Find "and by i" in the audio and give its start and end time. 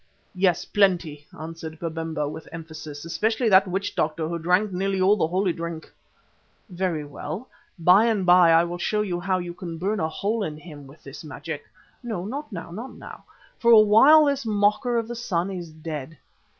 8.05-8.63